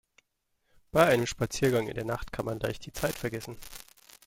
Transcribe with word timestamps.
Bei 0.91 1.05
einem 1.05 1.27
Spaziergang 1.27 1.87
in 1.87 1.93
der 1.93 2.05
Nacht 2.05 2.31
kann 2.31 2.45
man 2.45 2.59
leicht 2.59 2.87
die 2.87 2.91
Zeit 2.91 3.13
vergessen. 3.13 3.55